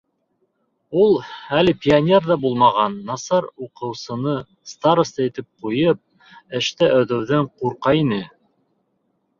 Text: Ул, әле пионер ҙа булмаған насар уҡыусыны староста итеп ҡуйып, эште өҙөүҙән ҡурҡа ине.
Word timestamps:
Ул, 1.01 1.11
әле 1.57 1.75
пионер 1.83 2.25
ҙа 2.31 2.37
булмаған 2.45 2.95
насар 3.11 3.49
уҡыусыны 3.67 4.35
староста 4.73 5.29
итеп 5.31 5.49
ҡуйып, 5.67 6.03
эште 6.63 6.91
өҙөүҙән 7.03 7.51
ҡурҡа 7.63 7.97
ине. 8.05 8.25